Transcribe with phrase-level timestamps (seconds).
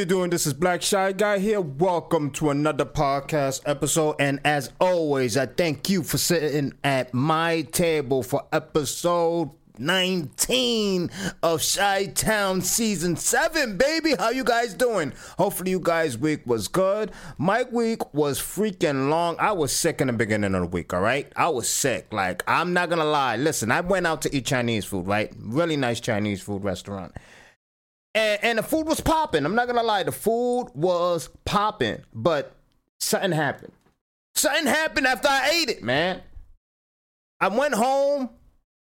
[0.00, 0.30] you doing?
[0.30, 1.60] This is Black Shy Guy here.
[1.60, 4.16] Welcome to another podcast episode.
[4.18, 11.10] And as always, I thank you for sitting at my table for episode 19
[11.42, 14.14] of Shy Town season 7, baby.
[14.18, 15.12] How you guys doing?
[15.36, 17.12] Hopefully you guys week was good.
[17.36, 19.36] My week was freaking long.
[19.38, 21.30] I was sick in the beginning of the week, all right?
[21.36, 22.10] I was sick.
[22.10, 23.36] Like, I'm not gonna lie.
[23.36, 25.30] Listen, I went out to eat Chinese food, right?
[25.38, 27.14] Really nice Chinese food restaurant.
[28.14, 29.44] And, and the food was popping.
[29.44, 32.54] I'm not gonna lie, the food was popping, but
[32.98, 33.72] something happened.
[34.34, 36.22] Something happened after I ate it, man.
[37.40, 38.30] I went home.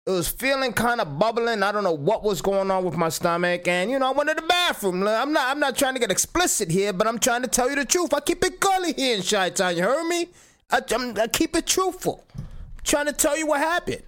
[0.06, 1.64] It was feeling kind of bubbling.
[1.64, 4.28] I don't know what was going on with my stomach, and you know, I went
[4.28, 5.06] to the bathroom.
[5.06, 7.74] I'm not, I'm not trying to get explicit here, but I'm trying to tell you
[7.74, 8.14] the truth.
[8.14, 9.76] I keep it gully here in Chi Town.
[9.76, 10.28] You heard me?
[10.70, 10.80] I,
[11.20, 12.24] I keep it truthful.
[12.36, 12.44] I'm
[12.84, 14.02] trying to tell you what happened.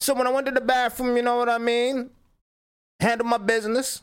[0.00, 2.10] So when I went to the bathroom, you know what I mean?
[2.98, 4.00] Handle my business.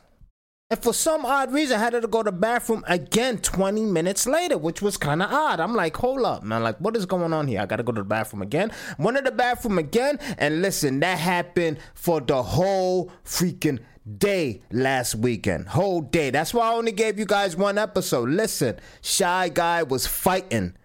[0.70, 4.28] And for some odd reason, I had to go to the bathroom again 20 minutes
[4.28, 5.62] later, which was kind of odd.
[5.62, 6.62] I'm like, hold up, man.
[6.62, 7.62] Like, what is going on here?
[7.62, 8.72] I got to go to the bathroom again.
[9.00, 10.20] Went to the bathroom again.
[10.38, 13.80] And listen, that happened for the whole freaking
[14.18, 15.70] day last weekend.
[15.70, 16.32] Whole day.
[16.32, 18.28] That's why I only gave you guys one episode.
[18.28, 20.76] Listen, Shy Guy was fighting,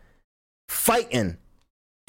[0.68, 1.38] fighting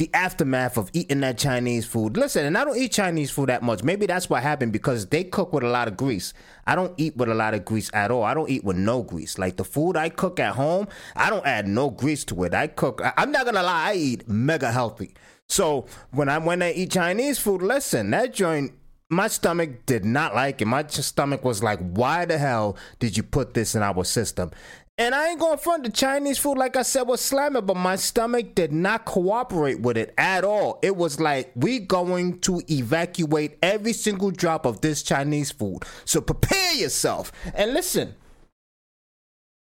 [0.04, 2.18] the aftermath of eating that Chinese food.
[2.18, 3.84] Listen, and I don't eat Chinese food that much.
[3.84, 6.34] Maybe that's what happened because they cook with a lot of grease.
[6.68, 8.24] I don't eat with a lot of grease at all.
[8.24, 9.38] I don't eat with no grease.
[9.38, 12.54] Like the food I cook at home, I don't add no grease to it.
[12.54, 15.16] I cook, I'm not gonna lie, I eat mega healthy.
[15.48, 18.74] So when I when I eat Chinese food, listen, that joint
[19.10, 20.66] my stomach did not like it.
[20.66, 24.52] My stomach was like, why the hell did you put this in our system?
[25.00, 27.76] And I ain't going to front the Chinese food, like I said, was slamming, but
[27.76, 30.78] my stomach did not cooperate with it at all.
[30.84, 35.80] It was like, we going to evacuate every single drop of this Chinese food.
[36.06, 37.32] So prepare yourself.
[37.56, 38.14] And listen,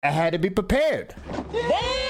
[0.02, 1.14] I had to be prepared.
[1.52, 2.09] Damn!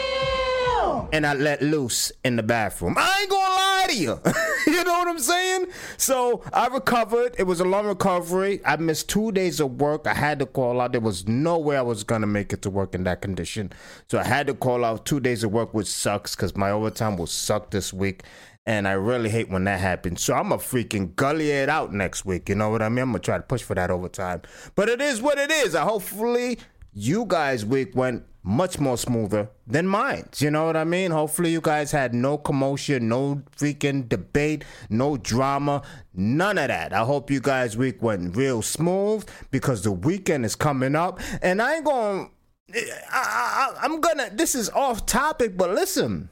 [1.12, 2.94] And I let loose in the bathroom.
[2.98, 4.20] I ain't gonna lie to you.
[4.66, 5.66] you know what I'm saying?
[5.96, 7.34] So I recovered.
[7.38, 8.60] It was a long recovery.
[8.64, 10.06] I missed two days of work.
[10.06, 10.92] I had to call out.
[10.92, 13.72] There was no way I was gonna make it to work in that condition.
[14.08, 17.16] So I had to call out two days of work, which sucks because my overtime
[17.16, 18.24] will suck this week.
[18.66, 20.22] And I really hate when that happens.
[20.22, 22.48] So I'm a freaking gully it out next week.
[22.48, 23.02] You know what I mean?
[23.02, 24.42] I'm gonna try to push for that overtime.
[24.74, 25.74] But it is what it is.
[25.74, 26.58] I hopefully
[26.92, 30.28] you guys' week went much more smoother than mine.
[30.38, 31.10] You know what I mean?
[31.10, 35.82] Hopefully, you guys had no commotion, no freaking debate, no drama,
[36.14, 36.92] none of that.
[36.92, 41.60] I hope you guys' week went real smooth because the weekend is coming up, and
[41.60, 42.30] I ain't going.
[42.72, 42.76] I,
[43.12, 44.30] I, I'm gonna.
[44.30, 46.30] This is off topic, but listen.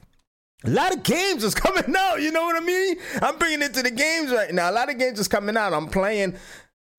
[0.65, 2.97] A lot of games is coming out, you know what I mean?
[3.21, 4.69] I'm bringing it to the games right now.
[4.69, 5.71] A lot of games is coming out.
[5.71, 6.35] I'm playing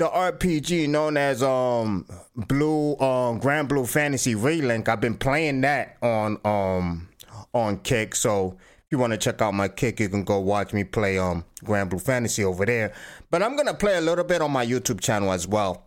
[0.01, 4.89] the RPG known as um Blue um Granblue Fantasy Relink.
[4.89, 7.09] I've been playing that on um
[7.53, 8.15] on Kick.
[8.15, 11.19] So if you want to check out my Kick, you can go watch me play
[11.19, 12.95] um Granblue Fantasy over there.
[13.31, 15.85] But I'm gonna play a little bit on my YouTube channel as well.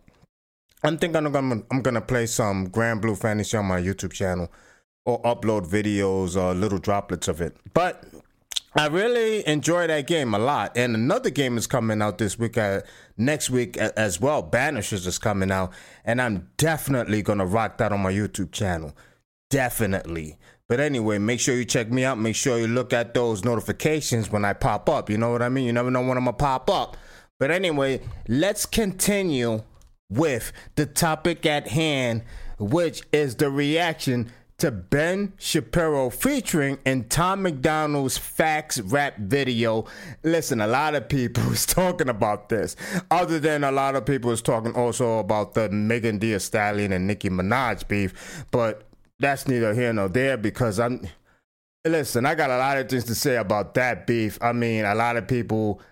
[0.84, 4.48] I'm thinking I'm gonna I'm gonna play some Granblue Fantasy on my YouTube channel
[5.04, 7.56] or upload videos or little droplets of it.
[7.72, 8.04] But
[8.76, 10.76] I really enjoy that game a lot.
[10.76, 12.80] And another game is coming out this week, uh,
[13.16, 14.42] next week as well.
[14.42, 15.72] Banishers is coming out.
[16.04, 18.96] And I'm definitely to rock that on my YouTube channel.
[19.48, 20.38] Definitely.
[20.68, 22.18] But anyway, make sure you check me out.
[22.18, 25.08] Make sure you look at those notifications when I pop up.
[25.08, 25.66] You know what I mean?
[25.66, 26.96] You never know when I'm to pop up.
[27.38, 29.62] But anyway, let's continue
[30.10, 32.22] with the topic at hand,
[32.58, 34.32] which is the reaction
[34.64, 39.84] to Ben Shapiro featuring in Tom MacDonald's Facts Rap video.
[40.22, 42.74] Listen, a lot of people is talking about this.
[43.10, 47.06] Other than a lot of people is talking also about the Megan Thee Stallion and
[47.06, 48.88] Nicki Minaj beef, but
[49.18, 51.06] that's neither here nor there because I'm.
[51.84, 54.38] Listen, I got a lot of things to say about that beef.
[54.40, 55.82] I mean, a lot of people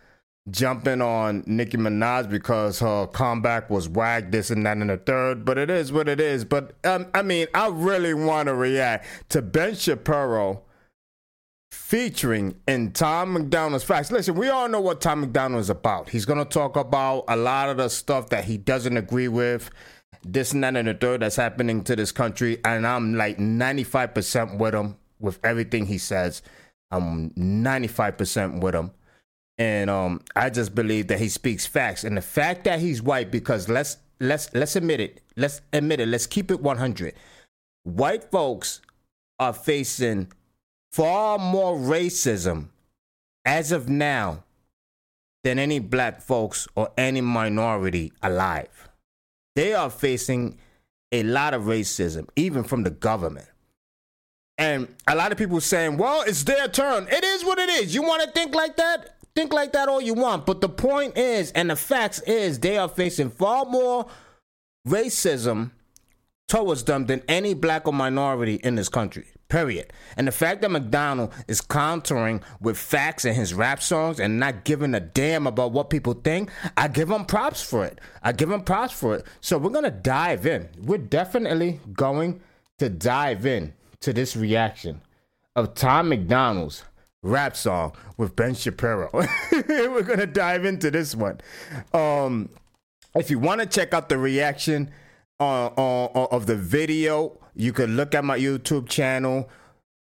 [0.51, 5.45] jumping on Nicki Minaj because her comeback was whack, this and that, and the third.
[5.45, 6.45] But it is what it is.
[6.45, 10.63] But um, I mean, I really want to react to Ben Shapiro
[11.71, 14.11] featuring in Tom MacDonald's facts.
[14.11, 16.09] Listen, we all know what Tom MacDonald is about.
[16.09, 19.71] He's gonna talk about a lot of the stuff that he doesn't agree with.
[20.25, 24.59] This and that and the third that's happening to this country, and I'm like 95%
[24.59, 26.43] with him with everything he says.
[26.93, 28.93] I'm 95% with him
[29.59, 32.05] and um, I just believe that he speaks facts.
[32.05, 36.09] And the fact that he's white, because let's let's let's admit it, let's admit it,
[36.09, 37.15] let's keep it 100.
[37.85, 38.81] White folks
[39.39, 40.33] are facing
[40.93, 42.69] far more racism
[43.45, 44.45] as of now
[45.45, 48.89] than any black folks or any minority alive.
[49.57, 50.59] They are facing
[51.11, 53.49] a lot of racism, even from the government.
[54.57, 57.09] And a lot of people saying, well, it's their turn.
[57.11, 57.95] It is what it is.
[57.95, 59.17] You want to think like that?
[59.35, 60.47] Think like that all you want.
[60.47, 64.07] But the point is, and the facts is, they are facing far more
[64.87, 65.71] racism
[66.49, 69.27] towards them than any black or minority in this country.
[69.49, 69.93] Period.
[70.17, 74.65] And the fact that MacDonald is countering with facts in his rap songs and not
[74.65, 78.01] giving a damn about what people think, I give him props for it.
[78.23, 79.27] I give him props for it.
[79.41, 80.69] So we're gonna dive in.
[80.83, 82.41] We're definitely going
[82.79, 85.03] to dive in to this reaction
[85.55, 86.85] of Tom MacDonald's
[87.23, 89.11] rap song with Ben Shapiro.
[89.53, 91.41] we're gonna dive into this one.
[91.93, 92.49] Um,
[93.15, 94.91] if you want to check out the reaction
[95.41, 99.49] uh, uh, of the video you can look at my YouTube channel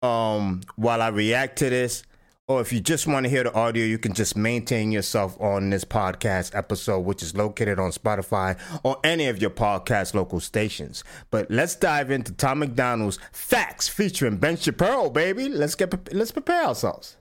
[0.02, 2.04] um, while I react to this.
[2.52, 5.70] Or if you just want to hear the audio, you can just maintain yourself on
[5.70, 11.06] this podcast episode, which is located on Spotify or any of your podcast local stations.
[11.30, 15.48] But let's dive into Tom MacDonald's Facts featuring Ben Shapiro, baby.
[15.48, 17.16] Let's get let's prepare ourselves.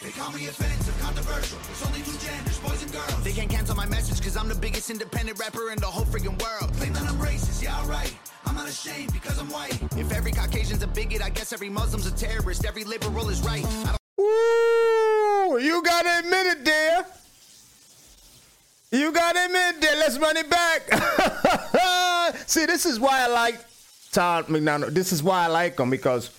[0.00, 1.58] They call me offensive, controversial.
[1.68, 3.24] It's only two genders, boys and girls.
[3.24, 6.40] They can't cancel my message because I'm the biggest independent rapper in the whole freaking
[6.40, 6.72] world.
[6.74, 8.16] Claim that I'm racist, yeah, alright.
[8.46, 9.76] I'm not ashamed because I'm white.
[9.96, 12.64] If every Caucasian's a bigot, I guess every Muslim's a terrorist.
[12.64, 13.66] Every liberal is right.
[14.20, 17.04] Ooh, you gotta admit it, dear.
[18.92, 19.96] You gotta admit it, dear.
[19.96, 20.82] Let's run it back.
[22.46, 23.58] See, this is why I like
[24.12, 24.94] Todd MacDonald.
[24.94, 26.30] This is why I like him because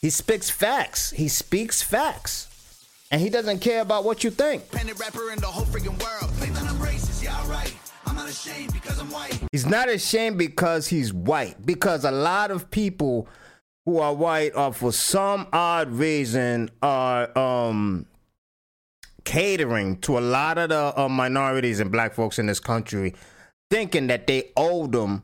[0.00, 1.10] he speaks facts.
[1.10, 2.46] He speaks facts.
[3.10, 4.64] And he doesn't care about what you think.
[4.72, 6.30] rapper in the whole freaking world.
[6.42, 7.74] I'm racist, yeah, right.
[8.06, 9.38] I'm not ashamed because I'm white.
[9.52, 11.64] He's not ashamed because he's white.
[11.64, 13.28] Because a lot of people
[13.88, 18.04] who are white are for some odd reason are um
[19.24, 23.14] catering to a lot of the uh, minorities and black folks in this country
[23.70, 25.22] thinking that they owe them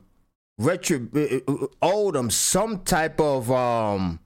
[0.57, 4.19] retro uh, uh, owe them some type of um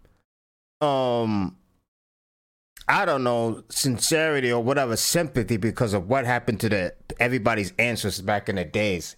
[0.80, 1.58] um
[2.88, 8.22] I don't know, sincerity or whatever sympathy because of what happened to the everybody's ancestors
[8.26, 9.16] back in the days,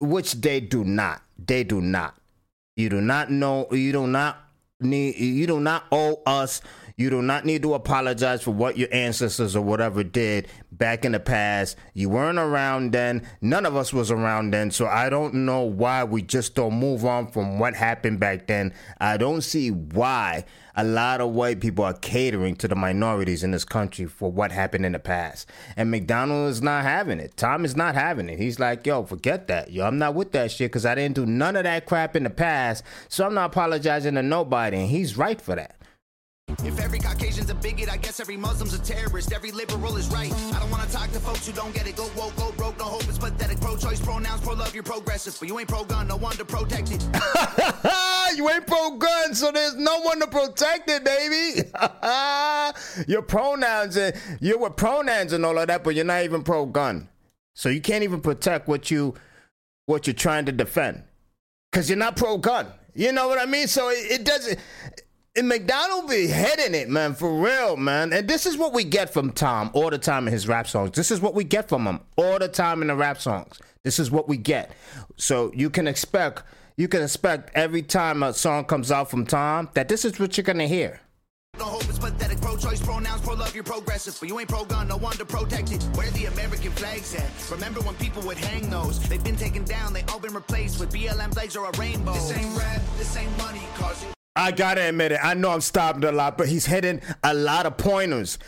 [0.00, 1.22] which they do not.
[1.38, 2.16] They do not.
[2.76, 3.68] You do not know.
[3.70, 4.45] You do not
[4.80, 5.16] need.
[5.16, 6.60] You do not owe us.
[6.98, 11.12] You do not need to apologize for what your ancestors or whatever did back in
[11.12, 11.76] the past.
[11.92, 13.26] You weren't around then.
[13.42, 14.70] None of us was around then.
[14.70, 18.72] So I don't know why we just don't move on from what happened back then.
[18.98, 20.46] I don't see why
[20.76, 24.52] a lot of white people are catering to the minorities in this country for what
[24.52, 25.48] happened in the past.
[25.76, 27.36] And MacDonald is not having it.
[27.36, 28.38] Tom is not having it.
[28.38, 29.72] He's like, yo, forget that.
[29.72, 32.24] Yo, I'm not with that shit because I didn't do none of that crap in
[32.24, 32.84] the past.
[33.08, 34.76] So I'm not apologizing to nobody.
[34.78, 35.76] And he's right for that.
[36.48, 39.32] If every Caucasian's a bigot, I guess every Muslim's a terrorist.
[39.32, 40.32] Every liberal is right.
[40.32, 41.96] I don't want to talk to folks who don't get it.
[41.96, 43.02] Go woke, go broke, no hope.
[43.08, 43.60] It's pathetic.
[43.60, 45.36] Pro-choice, pronouns, pro-love, you're progressive.
[45.40, 47.02] But you ain't pro-gun, no one to protect it.
[48.36, 51.68] you ain't pro-gun, so there's no one to protect it, baby.
[53.08, 57.08] your pronouns, and you're with pronouns and all of that, but you're not even pro-gun.
[57.54, 59.14] So you can't even protect what you
[59.86, 61.02] what you're trying to defend.
[61.72, 62.66] Cause you're not pro-gun.
[62.94, 63.68] You know what I mean?
[63.68, 64.58] So it, it doesn't
[65.36, 68.12] and MacDonald be heading it, man, for real, man.
[68.12, 70.92] And this is what we get from Tom all the time in his rap songs.
[70.92, 73.60] This is what we get from him all the time in the rap songs.
[73.82, 74.72] This is what we get.
[75.16, 76.42] So you can expect,
[76.76, 80.36] you can expect every time a song comes out from Tom that this is what
[80.36, 81.00] you're gonna hear.
[81.58, 82.40] No hope is pathetic.
[82.40, 85.82] Pro-choice, pronouns, pro-love, you're progressive, but you ain't pro-gun, no one to protect it.
[85.94, 87.30] Where the American flags at?
[87.50, 89.00] Remember when people would hang those?
[89.08, 92.12] They've been taken down, they all been replaced with BLM flags or a rainbow.
[92.12, 95.20] This ain't rap, this ain't money, causing I gotta admit it.
[95.22, 98.38] I know I'm stopping a lot, but he's hitting a lot of pointers.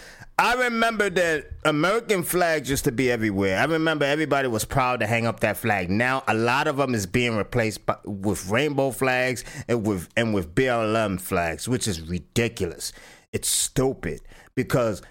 [0.41, 3.59] I remember that American flags used to be everywhere.
[3.59, 5.91] I remember everybody was proud to hang up that flag.
[5.91, 10.33] Now a lot of them is being replaced by, with rainbow flags and with and
[10.33, 12.93] with BLM flags, which is ridiculous.
[13.33, 14.21] It's stupid
[14.55, 15.03] because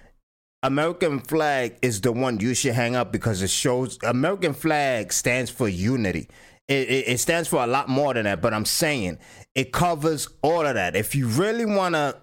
[0.63, 5.51] American flag is the one you should hang up because it shows American flag stands
[5.51, 6.29] for unity.
[6.67, 9.19] It, it, stands for a lot more than that, but I'm saying
[9.55, 10.97] it covers all of that.
[10.97, 12.17] If you really want to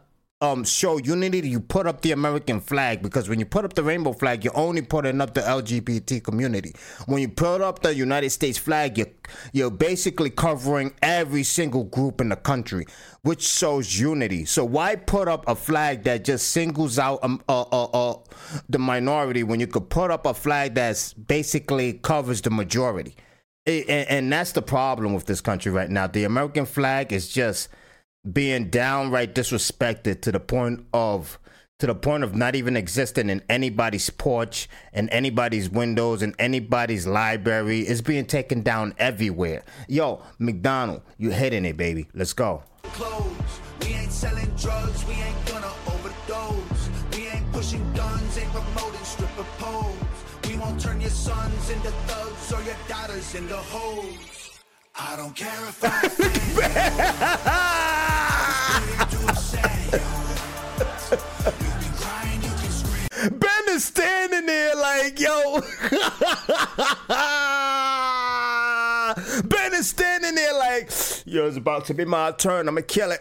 [0.44, 3.82] um, show unity, you put up the American flag because when you put up the
[3.82, 6.74] rainbow flag, you're only putting up the LGBT community.
[7.06, 9.08] When you put up the United States flag, you're,
[9.52, 12.86] you're basically covering every single group in the country,
[13.22, 14.44] which shows unity.
[14.44, 18.18] So why put up a flag that just singles out um, uh, uh, uh,
[18.68, 23.16] the minority when you could put up a flag that basically covers the majority?
[23.66, 26.06] And, and that's the problem with this country right now.
[26.06, 27.68] The American flag is just
[28.30, 31.38] being downright disrespected to the point of
[31.80, 37.06] to the point of not even existing in anybody's porch, in anybody's windows, in anybody's
[37.06, 37.80] library.
[37.80, 39.64] It's being taken down everywhere.
[39.88, 42.06] Yo, MacDonald, you hitting it, baby.
[42.14, 42.62] Let's go.
[42.84, 43.60] clothes.
[43.80, 46.88] We ain't selling drugs, we ain't gonna overdose.
[47.12, 49.93] We ain't pushing guns, ain't promoting stripper poles.
[50.74, 54.50] We won't turn your sons into thugs or your daughters into hoes.
[54.98, 56.34] I don't care if I offend
[59.14, 59.18] you.
[59.18, 59.98] too sad, yo.
[61.60, 63.06] You can cry and you can scream.
[63.38, 65.60] Ben is standing there like, yo.
[69.44, 70.90] ben is standing there like,
[71.24, 72.66] yo, it's about to be my turn.
[72.66, 73.20] I'm gonna kill it.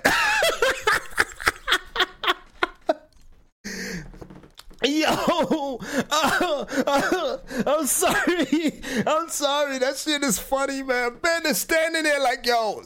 [4.85, 5.79] Yo,
[6.11, 8.81] uh, uh, I'm sorry.
[9.07, 9.77] I'm sorry.
[9.77, 11.19] That shit is funny, man.
[11.21, 12.81] Ben is standing there like, yo,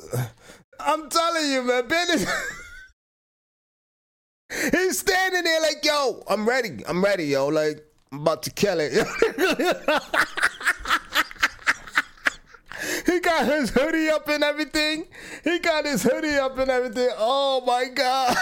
[0.80, 1.88] I'm telling you, man.
[1.88, 2.32] Ben is.
[4.72, 6.84] He's standing there like, yo, I'm ready.
[6.88, 7.48] I'm ready, yo.
[7.48, 8.94] Like, I'm about to kill it.
[13.08, 15.08] he got his hoodie up and everything.
[15.44, 17.10] He got his hoodie up and everything.
[17.18, 18.38] Oh my God.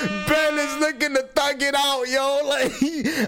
[0.00, 2.40] Ben is looking to thug it out, yo.
[2.50, 2.72] Like,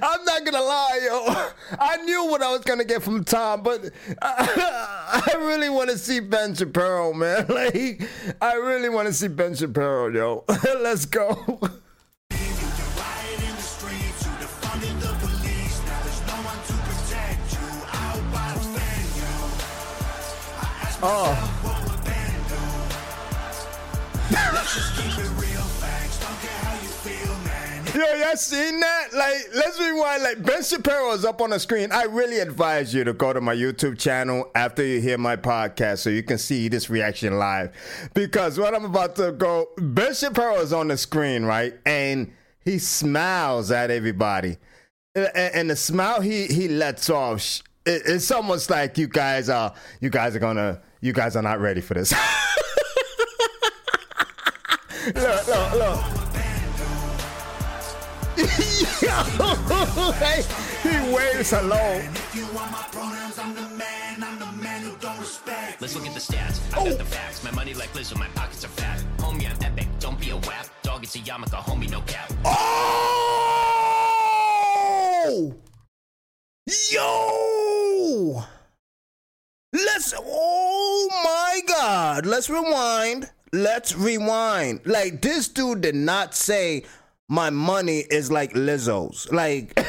[0.03, 1.77] I'm not gonna lie, yo.
[1.79, 5.99] I knew what I was gonna get from Tom, but I, I really want to
[5.99, 7.47] see Ben Shapiro, man.
[7.53, 8.03] Like,
[8.41, 10.45] I really want to see Ben Shapiro, yo.
[10.81, 11.61] Let's go.
[21.03, 21.62] You oh.
[28.03, 29.13] Yo, y'all seen that?
[29.15, 30.25] Like, let's rewind.
[30.25, 31.93] Like, Ben Shapiro is up on the screen.
[31.93, 35.99] I really advise you to go to my YouTube channel after you hear my podcast
[35.99, 37.71] so you can see this reaction live.
[38.13, 41.75] Because what I'm about to go, Ben Shapiro is on the screen, right?
[41.87, 42.33] And
[42.65, 44.57] he smiles at everybody.
[45.15, 50.35] And, the smile he, he lets off, it's almost like you guys are, you guys
[50.35, 52.13] are gonna, you guys are not ready for this.
[55.15, 56.22] look, look, look.
[58.37, 58.45] Yo,
[60.19, 60.43] hey,
[60.83, 62.01] he waves alone.
[62.01, 64.23] If you want my pronouns, I'm the man.
[64.23, 65.83] I'm the man who don't respect.
[65.83, 66.61] Let's look at the stats.
[66.73, 66.95] I got oh.
[66.95, 67.45] the facts.
[67.45, 69.05] My money like Lizzo, my pockets are fat.
[69.19, 69.87] Homie, I'm epic.
[70.01, 70.67] Don't be a wap.
[70.83, 71.63] Dog, it's a yarmulke.
[71.63, 72.33] Homie, no cap.
[72.45, 73.13] Oh!
[76.91, 78.45] Yo!
[79.73, 80.15] Let's.
[80.17, 82.25] Oh my God!
[82.25, 83.31] Let's rewind.
[83.53, 84.81] Let's rewind.
[84.87, 86.85] Like this dude did not say
[87.29, 89.31] my money is like Lizzo's.
[89.33, 89.79] Like.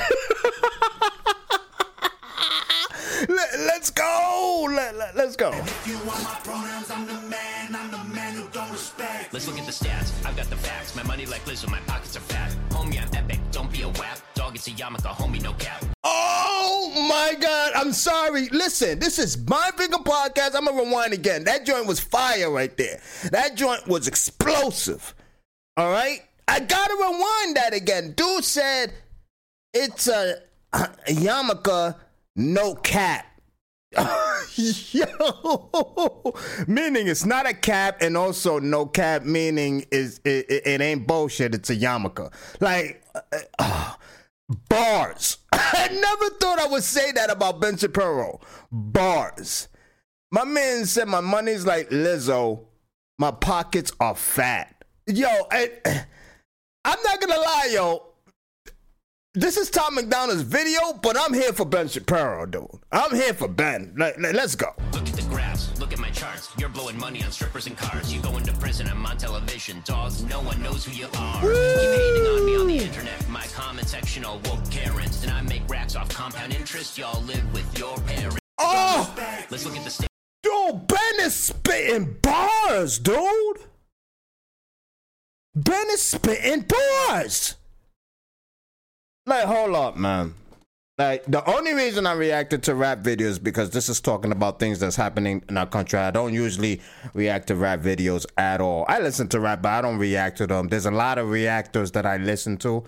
[3.30, 4.68] Let, let's go.
[4.70, 5.52] Let, let, let's go.
[5.54, 7.74] If you want my pronouns, I'm the man.
[7.74, 9.34] I'm the man who don't respect.
[9.34, 10.12] Let's look at the stats.
[10.25, 10.94] I've got the facts.
[10.96, 12.54] My money like Lizzo, my pockets are fat.
[12.70, 13.40] Homie, I'm epic.
[13.52, 14.20] Don't be a wap.
[14.34, 15.08] Dog, it's a yarmulke.
[15.08, 15.86] Homie, no cap.
[16.04, 17.72] Oh my God.
[17.75, 18.50] I'm sorry.
[18.50, 20.56] Listen, this is my bigger podcast.
[20.56, 21.46] I'm going to rewind again.
[21.46, 23.00] That joint was fire right there.
[23.32, 25.16] That joint was explosive.
[25.78, 26.24] All right?
[26.48, 28.14] I got to rewind that again.
[28.16, 28.94] Dude said
[29.74, 30.36] it's a,
[30.74, 31.96] a yarmulke,
[32.36, 33.26] no cap.
[34.56, 36.34] Yo,
[36.68, 39.24] meaning it's not a cap, and also no cap.
[39.24, 41.54] Meaning is it, it, it ain't bullshit.
[41.54, 42.34] It's a yarmulke.
[42.60, 43.94] Like uh, uh,
[44.68, 45.38] bars.
[45.52, 48.40] I never thought I would say that about Ben Shapiro.
[48.72, 49.68] Bars.
[50.32, 52.66] My man said my money's like Lizzo.
[53.20, 54.84] My pockets are fat.
[55.06, 56.06] Yo, I,
[56.86, 58.04] I'm not gonna lie, yo.
[59.36, 62.68] This is Tom MacDonald's video, but I'm here for Ben Shapiro, dude.
[62.92, 63.94] I'm here for Ben.
[63.98, 64.68] Let, let, let's go.
[64.92, 65.80] Look at the graphs.
[65.80, 66.50] Look at my charts.
[66.60, 68.13] You're blowing money on strippers and cars.
[68.13, 68.88] You go into prison.
[68.88, 69.82] I'm on television.
[69.86, 71.42] Dogs, no one knows who you are.
[71.42, 73.28] Keep hating on me on the internet.
[73.30, 75.24] My comment section all woke Karens.
[75.24, 76.98] And I make racks off compound interest.
[77.00, 78.38] Y'all live with your parents.
[78.60, 79.12] Oh,
[79.50, 80.08] Let's look at the state.
[80.44, 83.58] dude, Ben is spitting bars, dude.
[85.55, 87.55] Ben is spitting doors.
[89.25, 90.33] Like, hold up, man.
[90.98, 94.79] Like, the only reason I reacted to rap videos because this is talking about things
[94.79, 96.00] that's happening in our country.
[96.00, 96.81] I don't usually
[97.13, 98.86] react to rap videos at all.
[98.88, 100.67] I listen to rap, but I don't react to them.
[100.67, 102.83] There's a lot of reactors that I listen to.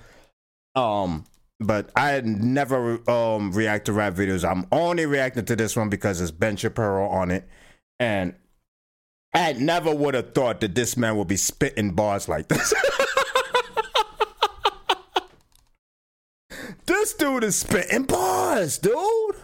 [0.75, 1.25] Um,
[1.59, 4.49] but I never um react to rap videos.
[4.49, 7.47] I'm only reacting to this one because it's Ben Shapiro on it.
[7.99, 8.35] And
[9.35, 12.73] I never would have thought that this man would be spitting bars like this.
[16.85, 19.35] this dude is spitting bars, dude.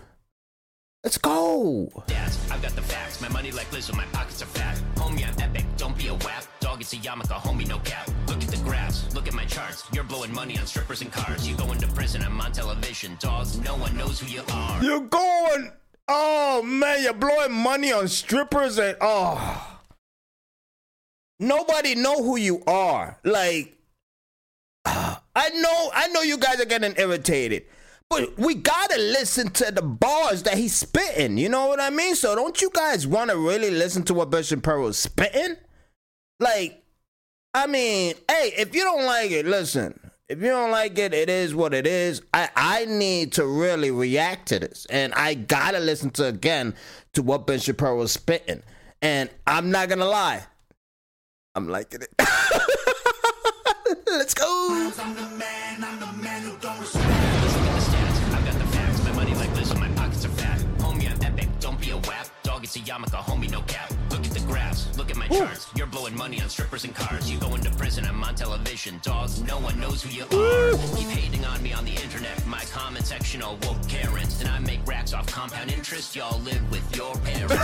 [1.04, 1.90] Let's go.
[2.08, 2.52] stats.
[2.52, 3.20] I've got the facts.
[3.20, 4.82] My money like Lizzo, my pockets are fat.
[4.96, 5.66] Homie, I'm epic.
[5.76, 6.46] Don't be a wap.
[6.62, 7.34] Dog, it's a yarmulke.
[7.42, 8.10] Homie, no cap.
[8.28, 9.84] Look at the graphs, look at my charts.
[9.92, 11.46] You're blowing money on strippers and cars.
[11.46, 13.18] You go into prison, I'm on television.
[13.20, 14.82] Dogs, no one knows who you are.
[14.82, 15.74] You're going.
[16.08, 19.80] Oh man, you're blowing money on strippers and oh.
[21.42, 23.18] Nobody know who you are.
[23.24, 23.76] Like,
[24.86, 27.64] I know, I know you guys are getting irritated,
[28.12, 31.40] but we gotta listen to the bars that he's spitting.
[31.40, 32.14] You know what I mean?
[32.14, 35.56] So don't you guys want to really listen to what Bishop Pearl is spitting?
[36.40, 36.84] Like,
[37.56, 40.00] I mean, hey, if you don't like it, listen.
[40.30, 42.22] If you don't like it, it is what it is.
[42.36, 44.86] I, I need to really react to this.
[44.92, 46.76] And I gotta listen to again
[47.14, 48.62] to what Ben Shapiro was spitting.
[49.02, 50.44] And I'm not gonna lie.
[51.54, 52.10] I'm liking it.
[54.08, 54.92] Let's go.
[54.98, 57.06] I'm the man, I'm the man who don't respect.
[57.44, 59.04] Listen to the stats, I've got the facts.
[59.04, 60.60] My money like this, my pockets are fat.
[60.78, 62.28] Homie, I'm epic, don't be a wap.
[62.44, 63.92] Dog, it's a yarmulke, homie, no cap.
[64.12, 65.68] Look at the graphs, look at my charts.
[65.76, 67.30] You're blowing money on strippers and cars.
[67.30, 69.02] You go into prison, I'm on television.
[69.04, 70.72] Dogs, no one knows who you are.
[70.96, 72.46] Keep hating on me on the internet.
[72.48, 74.40] My comment section all woke Karens.
[74.40, 76.16] And I make racks off compound interest.
[76.16, 77.56] Y'all live with your parents.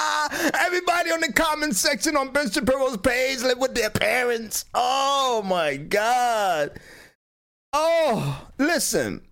[0.52, 4.66] Everybody on the comment section on Ben Shapiro's page live with their parents.
[4.74, 6.78] Oh my God.
[7.72, 9.22] Oh, listen.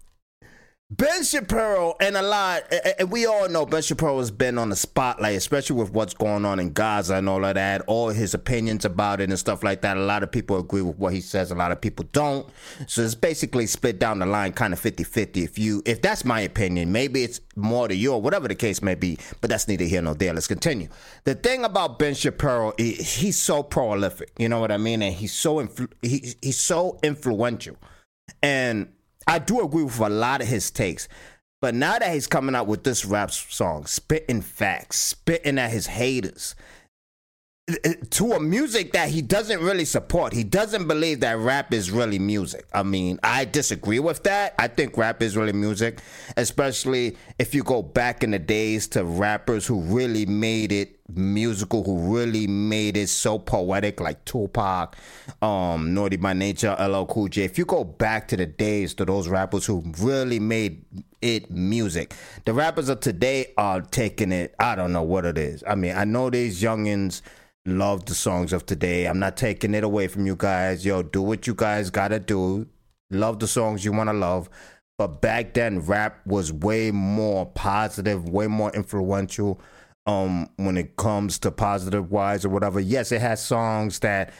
[0.94, 2.64] Ben Shapiro and a lot,
[2.98, 6.44] and we all know Ben Shapiro has been on the spotlight, especially with what's going
[6.44, 7.80] on in Gaza and all of that.
[7.86, 9.96] All his opinions about it and stuff like that.
[9.96, 12.46] A lot of people agree with what he says, a lot of people don't.
[12.86, 15.42] So it's basically split down the line, kind of 50 50.
[15.42, 18.94] If you, if that's my opinion, maybe it's more to or whatever the case may
[18.94, 20.34] be, but that's neither here nor there.
[20.34, 20.88] Let's continue.
[21.24, 25.00] The thing about Ben Shapiro, he- he's so prolific, you know what I mean?
[25.00, 27.76] And he's so, influ- he, he's so influential.
[28.42, 28.88] And
[29.26, 31.08] I do agree with a lot of his takes.
[31.60, 35.86] But now that he's coming out with this rap song, spitting facts, spitting at his
[35.86, 36.56] haters,
[38.10, 40.32] to a music that he doesn't really support.
[40.32, 42.66] He doesn't believe that rap is really music.
[42.74, 44.54] I mean, I disagree with that.
[44.58, 46.00] I think rap is really music,
[46.36, 51.84] especially if you go back in the days to rappers who really made it musical,
[51.84, 54.96] who really made it so poetic, like Tupac,
[55.40, 57.44] um, Naughty by Nature, LL Cool J.
[57.44, 60.84] If you go back to the days to those rappers who really made
[61.20, 64.54] it music, the rappers of today are taking it.
[64.58, 65.62] I don't know what it is.
[65.66, 67.22] I mean, I know these youngins
[67.66, 69.06] love the songs of today.
[69.06, 70.84] I'm not taking it away from you guys.
[70.84, 72.66] Yo, do what you guys gotta do.
[73.10, 74.48] Love the songs you wanna love.
[74.98, 79.60] But back then, rap was way more positive, way more influential.
[80.04, 82.80] Um, when it comes to positive wise or whatever.
[82.80, 84.32] Yes, it has songs that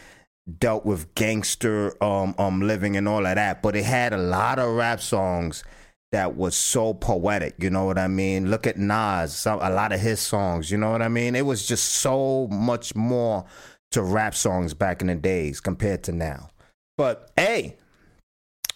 [0.59, 4.59] dealt with gangster um um living and all of that, but it had a lot
[4.59, 5.63] of rap songs
[6.13, 7.55] that was so poetic.
[7.59, 8.51] You know what I mean?
[8.51, 10.71] Look at Nas, some, a lot of his songs.
[10.71, 11.35] You know what I mean?
[11.35, 13.45] It was just so much more
[13.93, 16.51] to rap songs back in the days compared to now.
[16.99, 17.77] But hey,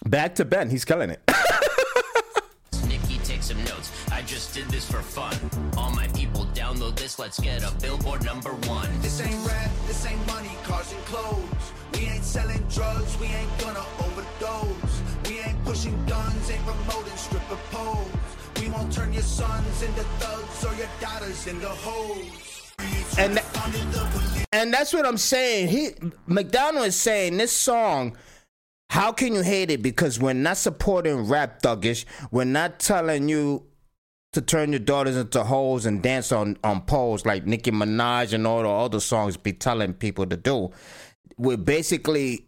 [0.05, 0.71] back to Ben.
[0.71, 1.21] He's killing it.
[2.89, 3.93] Nicki, take some notes.
[4.11, 5.37] I just did this for fun.
[5.77, 6.07] All my
[7.07, 7.19] this.
[7.21, 8.89] Let's get a billboard number one.
[9.01, 11.73] This ain't rap, this ain't money, cars and clothes.
[11.95, 14.95] We ain't selling drugs, we ain't gonna overdose.
[15.29, 18.09] We ain't pushing guns, ain't promoting stripper poles.
[18.61, 22.73] We won't turn your sons into thugs or your daughters into hoes.
[23.19, 23.41] and
[24.53, 25.69] and that's what I'm saying.
[25.69, 25.91] He
[26.27, 28.17] MacDonald is saying this song.
[28.91, 29.83] How can you hate it?
[29.83, 32.05] Because we're not supporting rap thuggish.
[32.31, 33.65] We're not telling you
[34.37, 38.47] to turn your daughters into hoes and dance on on poles like Nicki Minaj and
[38.47, 40.71] all the other songs be telling people to do.
[41.39, 42.47] We're basically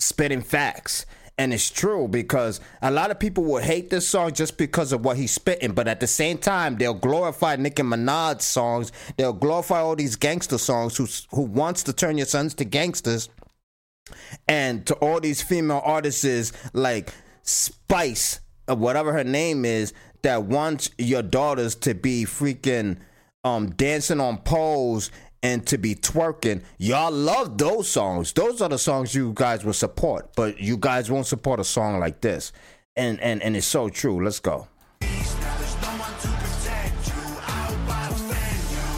[0.00, 1.06] spitting facts.
[1.40, 5.04] And it's true because a lot of people will hate this song just because of
[5.04, 8.90] what he's spitting, but at the same time, they'll glorify Nicki Minaj songs.
[9.16, 13.28] They'll glorify all these gangster songs who who wants to turn your sons to gangsters,
[14.48, 17.12] and to all these female artists like
[17.44, 19.92] Spice or whatever her name is
[20.22, 22.98] that wants your daughters to be freaking
[23.44, 25.10] um dancing on poles
[25.42, 26.62] and to be twerking.
[26.78, 28.32] Y'all love those songs.
[28.32, 32.00] Those are the songs you guys will support, but you guys won't support a song
[32.00, 32.52] like this.
[32.96, 34.22] And and and it's so true.
[34.24, 34.66] Let's go.
[35.00, 37.22] Now there's no one to protect you.
[37.38, 38.88] I hope I offend you.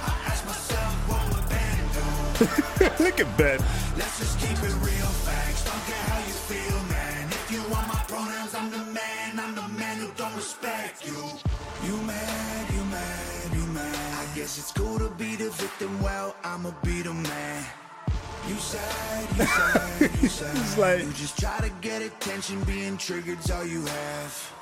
[0.00, 3.04] I ask myself what would Ben do?
[3.04, 3.60] Look at Ben.
[3.98, 5.64] Let's just keep it real facts.
[5.64, 6.80] Don't care how you feel,
[14.98, 16.02] to be the victim.
[16.02, 17.64] Well, I'ma be the man.
[18.48, 20.78] You sad, you sad, you sad.
[20.78, 24.52] like- you just try to get attention, being triggered's all you have.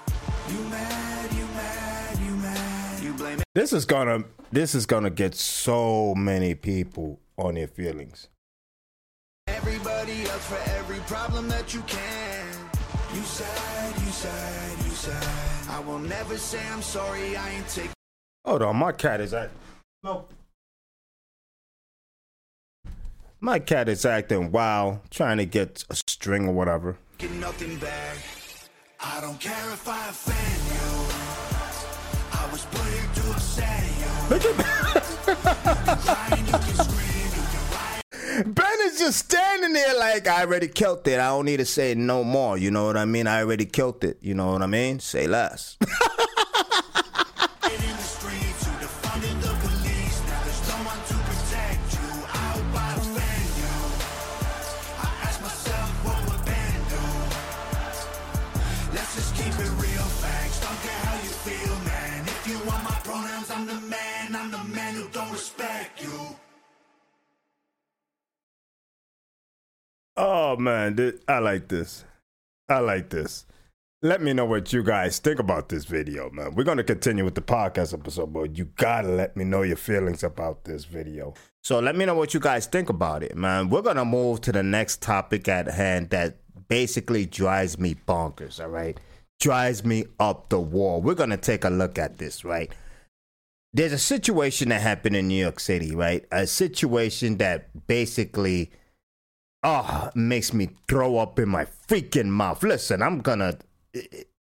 [0.50, 3.02] You mad, you mad, you mad.
[3.02, 8.28] You blame This is gonna this is gonna get so many people on their feelings.
[9.48, 12.46] everybody else for every problem that you can.
[13.14, 15.70] You said, you said, you said.
[15.70, 17.92] I will never say I'm sorry, I ain't taking.
[18.44, 19.52] Hold on, my cat is act.
[20.06, 20.24] No.
[23.40, 26.96] My cat is acting wild, trying to get a string or whatever.
[27.40, 28.16] nothing back.
[29.00, 30.86] I don't care if I offend you.
[32.38, 34.12] I was put here to upset you.
[34.30, 34.54] Look at
[36.04, 38.54] Crying, you can scream, you can riot.
[38.54, 41.18] Ben is just standing there like I already killed it.
[41.18, 42.56] I don't need to say no more.
[42.56, 43.26] You know what I mean?
[43.26, 44.18] I already killed it.
[44.20, 45.00] You know what I mean?
[45.00, 45.76] Say less.
[70.16, 72.04] oh man, thi- I like this.
[72.68, 73.46] I like this.
[74.02, 76.54] Let me know what you guys think about this video, man.
[76.54, 80.22] We're gonna continue with the podcast episode, but you gotta let me know your feelings
[80.22, 81.34] about this video.
[81.64, 83.70] So let me know what you guys think about it, man.
[83.70, 86.36] We're gonna move to the next topic at hand that
[86.68, 88.98] basically drives me bonkers, all right?
[89.40, 91.00] Drives me up the wall.
[91.00, 92.70] We're gonna take a look at this, right?
[93.72, 96.24] There's a situation that happened in New York City, right?
[96.32, 98.70] A situation that basically
[99.66, 102.62] oh, makes me throw up in my freaking mouth.
[102.62, 103.58] Listen, I'm gonna.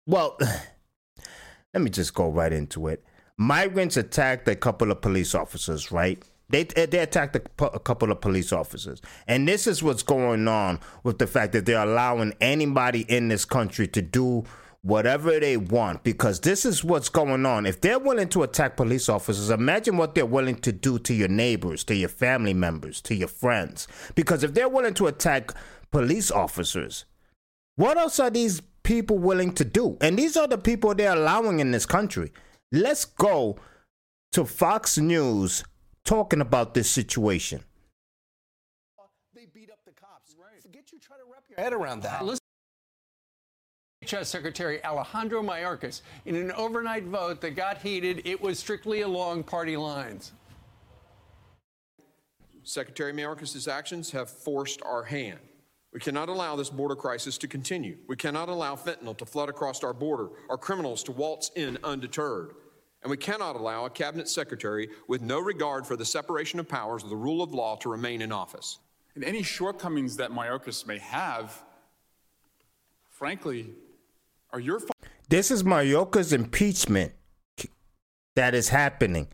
[0.07, 0.37] Well,
[1.75, 3.03] let me just go right into it.
[3.39, 6.23] Migrants attacked a couple of police officers, right?
[6.51, 9.01] They, eh, they attacked a, a couple of police officers.
[9.27, 13.47] And this is what's going on with the fact that they're allowing anybody in this
[13.47, 14.45] country to do
[14.83, 17.67] whatever they want because this is what's going on.
[17.67, 21.29] If they're willing to attack police officers, imagine what they're willing to do to your
[21.29, 23.87] neighbors, to your family members, to your friends.
[24.15, 25.53] Because if they're willing to attack
[25.91, 27.05] police officers,
[27.77, 29.97] what else are these people willing to do?
[30.01, 32.33] And these are the people they're allowing in this country.
[32.73, 33.57] Let's go
[34.33, 35.63] to Fox News
[36.05, 37.63] talking about this situation.
[39.35, 40.35] they beat up the cops.
[40.61, 42.25] Forget you trying to wrap your head around that.
[42.25, 42.39] Listen-
[44.03, 48.23] DHS Secretary Alejandro Mayorkas in an overnight vote that got heated.
[48.25, 50.33] It was strictly along party lines.
[52.65, 55.39] Secretary Mayorkas' actions have forced our hand.
[55.93, 57.99] We cannot allow this border crisis to continue.
[58.09, 62.55] We cannot allow fentanyl to flood across our border, our criminals to waltz in undeterred.
[63.03, 67.05] And we cannot allow a cabinet secretary with no regard for the separation of powers
[67.05, 68.79] or the rule of law to remain in office.
[69.15, 71.61] And any shortcomings that Mayorkas may have,
[73.11, 73.75] frankly,
[74.53, 74.81] are your.
[75.29, 77.13] This is Mayorkas' impeachment
[78.37, 79.29] that is happening.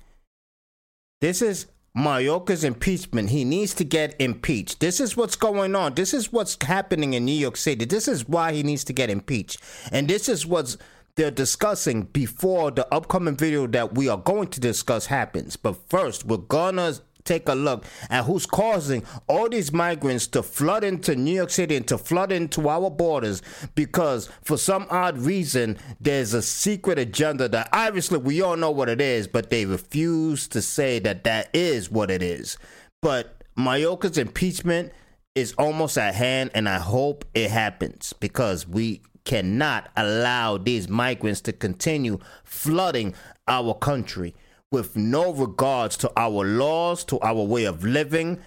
[1.20, 3.30] This is Mayorkas' impeachment.
[3.30, 4.80] He needs to get impeached.
[4.80, 5.94] This is what's going on.
[5.94, 7.84] This is what's happening in New York City.
[7.84, 9.60] This is why he needs to get impeached.
[9.90, 10.76] And this is what's
[11.16, 15.56] they're discussing before the upcoming video that we are going to discuss happens.
[15.56, 16.94] But first, we're gonna
[17.28, 21.76] take a look at who's causing all these migrants to flood into New York City
[21.76, 23.42] and to flood into our borders
[23.74, 28.88] because for some odd reason there's a secret agenda that obviously we all know what
[28.88, 32.56] it is, but they refuse to say that that is what it is.
[33.02, 34.92] But Mayorkas' impeachment
[35.34, 41.42] is almost at hand, and I hope it happens because we cannot allow these migrants
[41.42, 43.14] to continue flooding
[43.46, 44.34] our country
[44.70, 48.40] with no regards to our laws, to our way of living.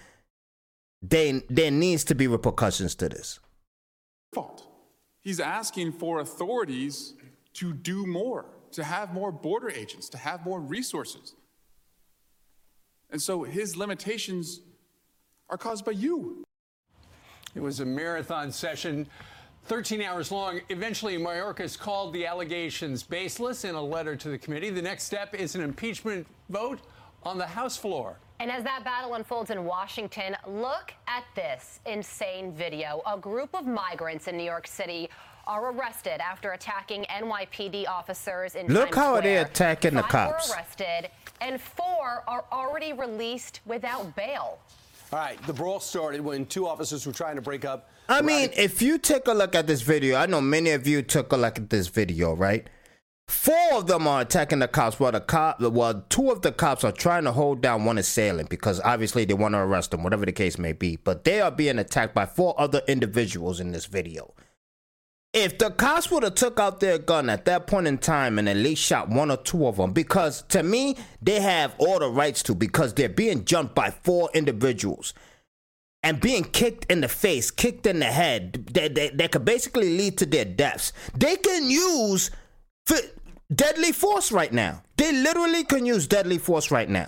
[1.02, 3.40] They, there needs to be repercussions to this.
[4.34, 4.68] fault.
[5.22, 7.16] He's asking for authorities
[7.54, 11.36] to do more, to have more border agents, to have more resources.
[13.10, 14.62] And so his limitations
[15.50, 16.44] are caused by you.
[17.54, 19.08] It was a marathon session,
[19.72, 20.60] 13 hours long.
[20.68, 24.70] Eventually, Mayorkas called the allegations baseless in a letter to the committee.
[24.70, 26.82] The next step is an impeachment vote
[27.24, 28.18] on the House floor.
[28.42, 33.02] And as that battle unfolds in Washington, look at this insane video.
[33.08, 35.10] A group of migrants in New York City
[35.48, 39.22] are arrested after attacking NYPD officers in Look Times how Square.
[39.22, 40.50] they're attacking the Five cops.
[40.50, 44.60] were arrested, and four are already released without bail.
[45.14, 47.90] All right, the brawl started when two officers were trying to break up.
[48.08, 51.02] I mean, if you take a look at this video, I know many of you
[51.02, 52.70] took a look at this video, right?
[53.28, 56.86] Four of them are attacking the cops, while the cop, well, two of the cops
[56.86, 60.26] are trying to hold down one assailant because obviously they want to arrest him, whatever
[60.26, 60.96] the case may be.
[60.96, 64.34] But they are being attacked by four other individuals in this video.
[65.34, 68.50] If the cops would have took out their gun at that point in time and
[68.50, 72.10] at least shot one or two of them, because to me they have all the
[72.10, 75.14] rights to, because they're being jumped by four individuals.
[76.04, 79.98] and being kicked in the face, kicked in the head, that, that, that could basically
[79.98, 80.94] lead to their deaths.
[81.16, 82.32] They can use
[82.88, 83.10] fi-
[83.54, 84.82] deadly force right now.
[84.98, 87.08] They literally can use deadly force right now.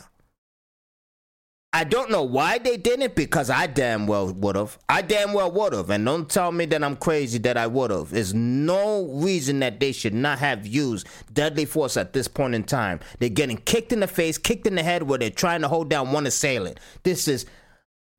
[1.76, 4.78] I don't know why they didn't because I damn well would have.
[4.88, 5.90] I damn well would have.
[5.90, 8.12] And don't tell me that I'm crazy that I would have.
[8.12, 12.64] There's no reason that they should not have used deadly force at this point in
[12.64, 13.00] time.
[13.18, 15.90] They're getting kicked in the face, kicked in the head where they're trying to hold
[15.90, 16.80] down one assailant.
[17.02, 17.48] This is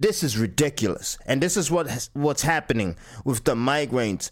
[0.01, 1.17] this is ridiculous.
[1.25, 4.31] And this is what has, what's happening with the migrants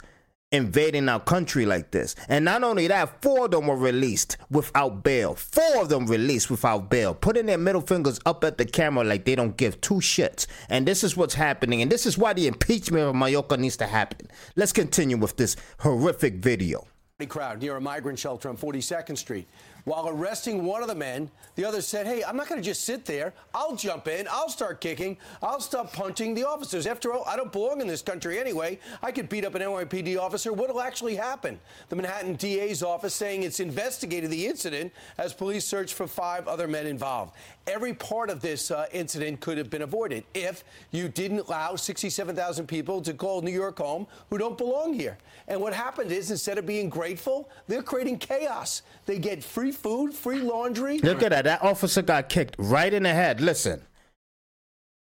[0.52, 2.14] invading our country like this.
[2.28, 5.34] And not only that, four of them were released without bail.
[5.34, 9.24] Four of them released without bail, putting their middle fingers up at the camera like
[9.24, 10.46] they don't give two shits.
[10.68, 11.82] And this is what's happening.
[11.82, 14.28] And this is why the impeachment of Mayorkas needs to happen.
[14.54, 16.86] Let's continue with this horrific video.
[17.28, 19.46] crowd near a migrant shelter on 42nd Street.
[19.84, 22.84] While arresting one of the men, the other said, Hey, I'm not going to just
[22.84, 23.34] sit there.
[23.54, 24.28] I'll jump in.
[24.30, 25.16] I'll start kicking.
[25.42, 26.86] I'll stop punching the officers.
[26.86, 28.78] After all, I don't belong in this country anyway.
[29.02, 30.52] I could beat up an NYPD officer.
[30.52, 31.58] What'll actually happen?
[31.88, 36.68] The Manhattan DA's office saying it's investigated the incident as police search for five other
[36.68, 37.34] men involved.
[37.66, 42.66] Every part of this uh, incident could have been avoided if you didn't allow 67,000
[42.66, 45.16] people to call New York home who don't belong here.
[45.46, 48.82] And what happened is instead of being grateful, they're creating chaos.
[49.06, 50.98] They get free food, free laundry.
[50.98, 51.44] Look at that.
[51.44, 53.40] That officer got kicked right in the head.
[53.40, 53.82] Listen.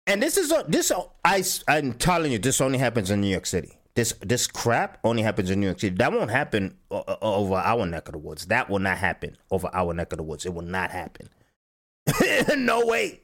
[0.06, 0.92] And this is this
[1.24, 3.78] I I'm telling you this only happens in New York City.
[3.94, 5.96] This this crap only happens in New York City.
[5.96, 8.48] That won't happen over our neck of the woods.
[8.48, 10.46] That will not happen over our neck of the woods.
[10.46, 11.30] It will not happen.
[12.58, 13.22] no way.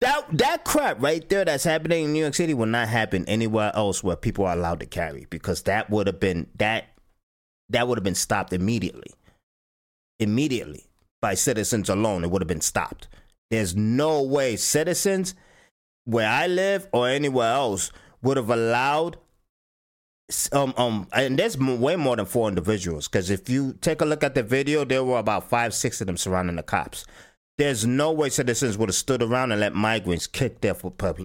[0.00, 3.72] That that crap right there that's happening in New York City will not happen anywhere
[3.74, 6.84] else where people are allowed to carry because that would have been that
[7.68, 9.10] that would have been stopped immediately.
[10.20, 10.84] Immediately
[11.20, 13.08] by citizens alone, it would have been stopped.
[13.50, 15.34] There's no way citizens
[16.04, 17.90] where I live or anywhere else
[18.22, 19.16] would have allowed
[20.52, 24.22] um um and there's way more than four individuals because if you take a look
[24.22, 27.06] at the video there were about five six of them surrounding the cops
[27.58, 30.76] there's no way citizens would have stood around and let migrants kick their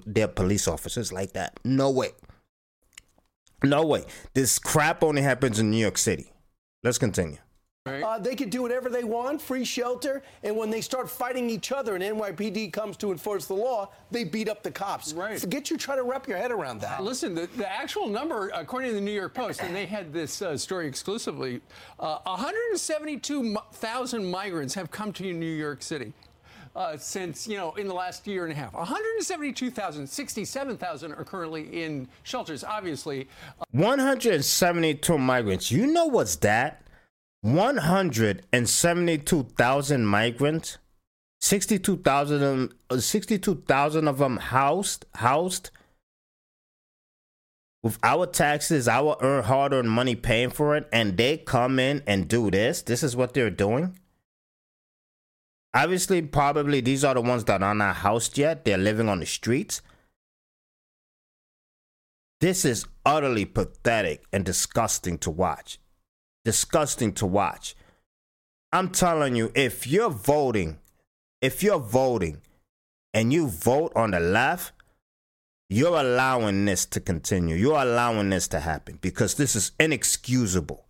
[0.06, 1.60] their police officers like that.
[1.63, 2.10] No way.
[3.63, 4.04] No way.
[4.34, 6.34] This crap only happens in new york city.
[6.84, 7.38] Let's continue
[7.86, 11.74] Uh, they could do whatever they want, free shelter, and when they start fighting each
[11.74, 15.12] other and NYPD comes to enforce the law, they beat up the cops.
[15.12, 15.38] Right.
[15.38, 17.04] Forget you try to wrap your head around that.
[17.04, 20.41] Listen, the, the actual number, according to the New York Post, and they had this
[20.41, 21.60] uh, story exclusively,
[22.00, 26.13] uh, 172,000 migrants have come to New York City.
[26.76, 28.74] Uh, since, you know, in the last year and a half.
[28.74, 33.28] 172,000, 67,000 are currently in shelters, obviously.
[33.74, 36.84] 172 migrants you know what's that
[37.43, 40.77] 172,000 migrants
[41.43, 45.71] 62,000 of them, uh, 62,000 of them housed housed
[47.84, 52.29] with our taxes our earn hard-earned money paying for it and they come in and
[52.29, 52.82] do this.
[52.82, 53.99] This is what they're doing.
[55.73, 58.63] Obviously probably these are the ones that are not housed yet.
[58.63, 59.82] They're living on the streets.
[62.39, 65.77] This is utterly pathetic and disgusting to watch
[66.45, 67.75] disgusting to watch.
[68.71, 70.79] I'm telling you, if you're voting,
[71.41, 72.41] if you're voting
[73.13, 74.73] and you vote on the left,
[75.69, 77.56] you're allowing this to continue.
[77.56, 80.86] You're allowing this to happen because this is inexcusable.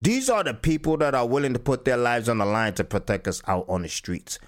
[0.00, 2.84] These are the people that are willing to put their lives on the line to
[2.84, 4.38] protect us out on the streets.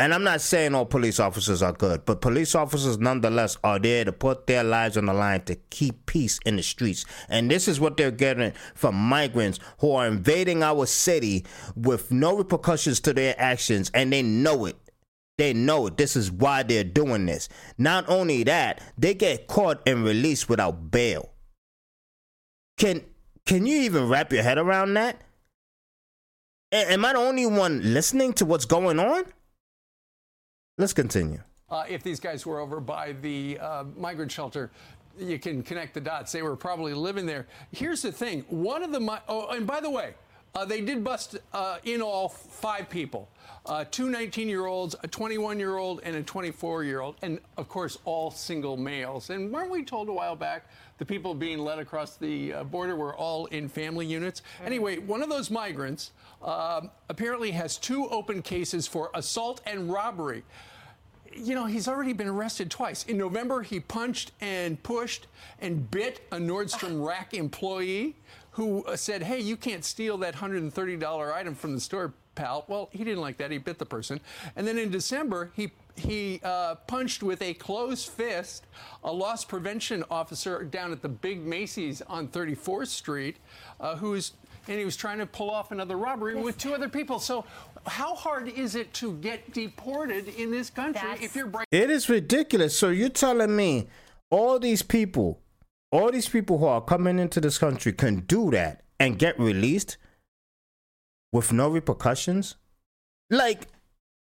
[0.00, 4.04] And I'm not saying all police officers are good, but police officers nonetheless are there
[4.04, 7.04] to put their lives on the line to keep peace in the streets.
[7.28, 12.36] And this is what they're getting from migrants who are invading our city with no
[12.36, 14.76] repercussions to their actions, and they know it.
[15.36, 15.96] They know it.
[15.96, 17.48] This is why they're doing this.
[17.76, 21.30] Not only that, they get caught and released without bail.
[22.76, 23.02] Can
[23.46, 25.20] can you even wrap your head around that?
[26.72, 29.24] A- Am I the only one listening to what's going on?
[30.78, 31.40] Let's continue.
[31.68, 34.70] Uh, if these guys were over by the uh, migrant shelter,
[35.18, 36.30] you can connect the dots.
[36.32, 37.46] They were probably living there.
[37.72, 40.14] Here's the thing: one of the mi- oh, and by the way,
[40.54, 43.28] uh, they did bust uh, in all five people.
[43.66, 49.30] Uh, two 19-year-olds, a 21-year-old, and a 24-year-old, and of course all single males.
[49.30, 52.96] And weren't we told a while back the people being led across the uh, border
[52.96, 54.42] were all in family units?
[54.64, 60.44] Anyway, one of those migrants um apparently has two open cases for assault and robbery
[61.34, 63.04] you know, he's already been arrested twice.
[63.04, 65.26] In November, he punched and pushed
[65.60, 68.16] and bit a Nordstrom Rack employee
[68.58, 72.64] who uh, said, Hey, you can't steal that $130 item from the store, pal.
[72.66, 73.52] Well, he didn't like that.
[73.52, 74.18] He bit the person.
[74.56, 78.66] And then in December, he he uh, punched with a closed fist
[79.04, 83.36] a loss prevention officer down at the big Macy's on 34th Street,
[83.80, 84.32] uh, who's
[84.66, 87.20] and he was trying to pull off another robbery with two other people.
[87.20, 87.44] So,
[87.86, 91.68] how hard is it to get deported in this country That's- if you're breaking?
[91.70, 92.76] It is ridiculous.
[92.76, 93.86] So you're telling me
[94.30, 95.40] all these people,
[95.90, 99.96] all these people who are coming into this country can do that and get released
[101.32, 102.56] with no repercussions?
[103.30, 103.66] Like,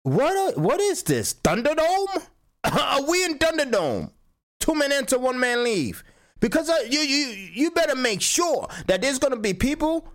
[0.04, 0.36] what?
[0.36, 1.34] Are, what is this?
[1.34, 2.28] Thunderdome?
[2.64, 4.12] are we in Thunderdome?
[4.60, 6.04] Two men enter, one man leave.
[6.40, 10.08] Because uh, you you you better make sure that there's gonna be people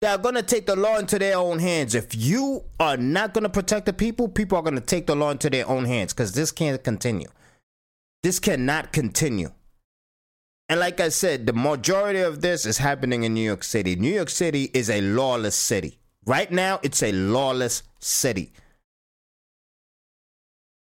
[0.00, 1.94] that are gonna take the law into their own hands.
[1.94, 5.50] If you are not gonna protect the people, people are gonna take the law into
[5.50, 6.12] their own hands.
[6.12, 7.28] Because this can't continue.
[8.22, 9.50] This cannot continue.
[10.70, 13.96] And like I said, the majority of this is happening in New York City.
[13.96, 15.98] New York City is a lawless city.
[16.24, 18.52] Right now, it's a lawless city.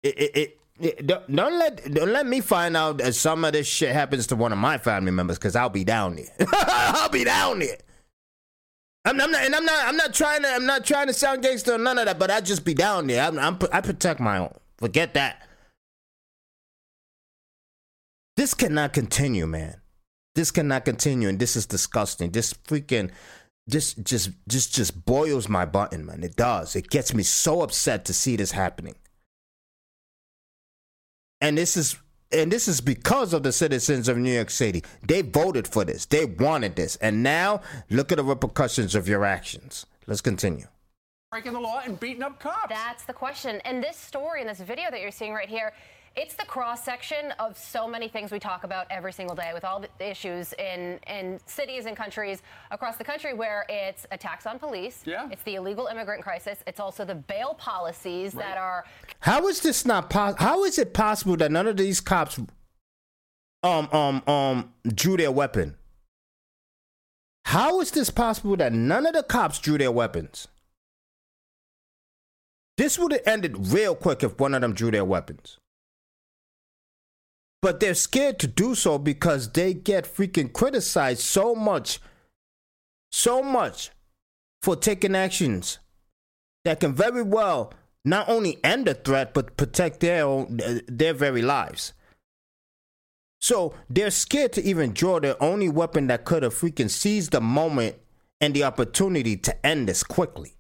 [0.02, 3.66] It, it, it, don't, don't let don't let me find out that some of this
[3.66, 6.28] shit happens to one of my family members because I'll be down there.
[6.52, 7.78] I'll be down there.
[9.06, 11.42] I'm, I'm not, and I'm not, I'm not trying to, I'm not trying to sound
[11.42, 13.26] gangster or none of that, but I just be down there.
[13.26, 14.52] I'm, I'm, I protect my own.
[14.76, 15.48] Forget that.
[18.40, 19.82] This cannot continue, man.
[20.34, 22.30] This cannot continue, and this is disgusting.
[22.30, 23.10] This freaking,
[23.66, 26.22] this just, just, just boils my button, man.
[26.22, 26.74] It does.
[26.74, 28.94] It gets me so upset to see this happening.
[31.42, 31.98] And this is,
[32.32, 34.84] and this is because of the citizens of New York City.
[35.06, 36.06] They voted for this.
[36.06, 39.84] They wanted this, and now look at the repercussions of your actions.
[40.06, 40.64] Let's continue.
[41.30, 42.70] breaking the law and beating up cops.
[42.70, 43.60] That's the question.
[43.66, 45.74] And this story and this video that you're seeing right here,
[46.16, 49.64] it's the cross section of so many things we talk about every single day with
[49.64, 54.58] all the issues in, in cities and countries across the country where it's attacks on
[54.58, 55.02] police.
[55.06, 55.28] Yeah.
[55.30, 56.58] It's the illegal immigrant crisis.
[56.66, 58.84] It's also the bail policies that are
[59.20, 60.44] How is this not possible?
[60.44, 62.40] How is it possible that none of these cops
[63.62, 65.76] um um um drew their weapon?
[67.44, 70.48] How is this possible that none of the cops drew their weapons?
[72.76, 75.59] This would have ended real quick if one of them drew their weapons.
[77.62, 82.00] But they're scared to do so because they get freaking criticized so much,
[83.12, 83.90] so much
[84.62, 85.78] for taking actions
[86.64, 87.72] that can very well
[88.04, 91.92] not only end the threat but protect their own their very lives.
[93.40, 97.40] So they're scared to even draw their only weapon that could have freaking seized the
[97.40, 97.96] moment
[98.40, 100.54] and the opportunity to end this quickly.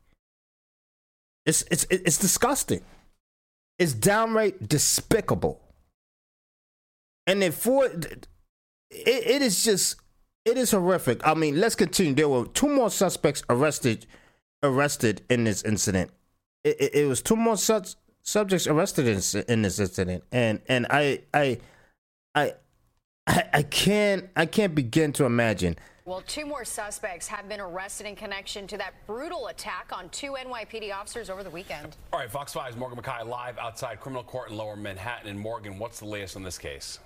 [1.46, 2.82] It's it's it's disgusting.
[3.78, 5.60] It's downright despicable.
[7.26, 8.26] And then for it,
[8.90, 9.96] it is just
[10.44, 11.26] it is horrific.
[11.26, 12.14] I mean, let's continue.
[12.14, 14.06] There were two more suspects arrested
[14.62, 16.10] arrested in this incident.
[16.64, 20.60] It, it, it was two more such subjects arrested in, this- in this incident, and
[20.68, 21.58] and I I
[22.34, 22.54] I
[23.26, 25.76] I, I can't I can't begin to imagine.
[26.06, 30.32] Well, two more suspects have been arrested in connection to that brutal attack on two
[30.32, 31.96] NYPD officers over the weekend.
[32.12, 35.28] All right, Fox 5's Morgan McKay live outside criminal court in Lower Manhattan.
[35.28, 36.98] And Morgan, what's the latest on this case?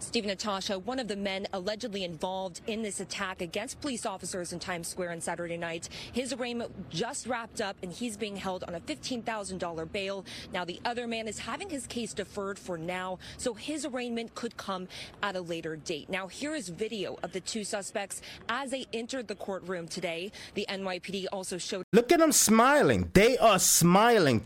[0.00, 4.58] Steve Natasha, one of the men allegedly involved in this attack against police officers in
[4.58, 5.88] Times Square on Saturday night.
[6.12, 10.24] His arraignment just wrapped up and he's being held on a $15,000 bail.
[10.52, 14.56] Now, the other man is having his case deferred for now, so his arraignment could
[14.56, 14.88] come
[15.22, 16.08] at a later date.
[16.08, 20.32] Now, here is video of the two suspects as they entered the courtroom today.
[20.54, 23.10] The NYPD also showed Look at them smiling.
[23.14, 24.44] They are smiling.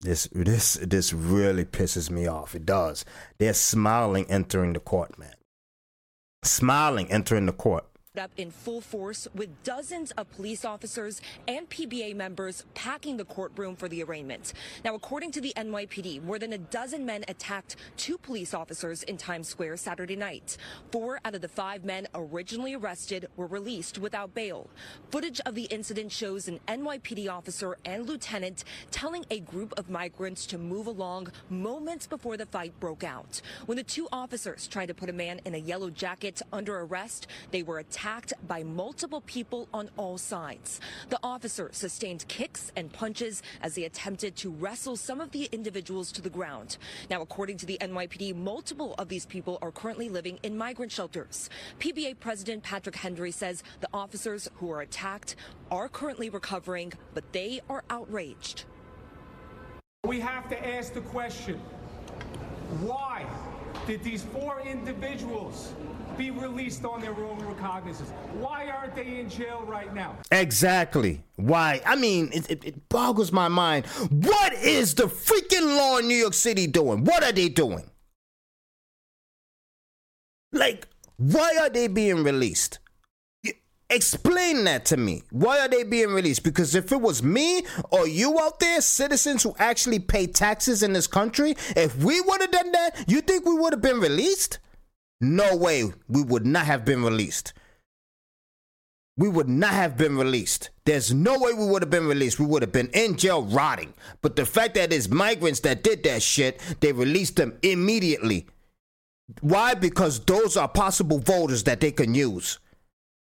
[0.00, 2.54] This this this really pisses me off.
[2.54, 3.04] It does.
[3.38, 5.34] They're smiling entering the court, man.
[6.42, 7.84] Smiling entering the court.
[8.18, 13.76] Up in full force with dozens of police officers and PBA members packing the courtroom
[13.76, 14.52] for the arraignment.
[14.84, 19.16] Now, according to the NYPD, more than a dozen men attacked two police officers in
[19.16, 20.56] Times Square Saturday night.
[20.90, 24.68] Four out of the five men originally arrested were released without bail.
[25.12, 30.46] Footage of the incident shows an NYPD officer and lieutenant telling a group of migrants
[30.46, 33.40] to move along moments before the fight broke out.
[33.66, 37.28] When the two officers tried to put a man in a yellow jacket under arrest,
[37.52, 37.99] they were attacked
[38.46, 40.80] by multiple people on all sides.
[41.10, 46.10] The officer sustained kicks and punches as they attempted to wrestle some of the individuals
[46.12, 46.78] to the ground.
[47.10, 51.50] Now, according to the NYPD, multiple of these people are currently living in migrant shelters.
[51.78, 55.36] PBA President Patrick Hendry says the officers who are attacked
[55.70, 58.64] are currently recovering, but they are outraged.
[60.04, 61.60] We have to ask the question,
[62.80, 63.26] why?
[63.86, 65.72] did these four individuals
[66.16, 68.10] be released on their own recognizance.
[68.34, 70.16] Why aren't they in jail right now?
[70.30, 71.22] Exactly.
[71.36, 71.80] Why?
[71.86, 73.86] I mean, it, it, it boggles my mind.
[73.86, 77.04] What is the freaking law in New York City doing?
[77.04, 77.90] What are they doing?
[80.52, 82.78] Like, why are they being released?
[83.88, 85.22] Explain that to me.
[85.30, 86.44] Why are they being released?
[86.44, 90.92] Because if it was me or you out there, citizens who actually pay taxes in
[90.92, 94.60] this country, if we would have done that, you think we would have been released?
[95.20, 97.52] No way, we would not have been released.
[99.16, 100.70] We would not have been released.
[100.86, 102.40] There's no way we would have been released.
[102.40, 103.92] We would have been in jail rotting.
[104.22, 108.46] But the fact that it's migrants that did that shit, they released them immediately.
[109.42, 109.74] Why?
[109.74, 112.58] Because those are possible voters that they can use.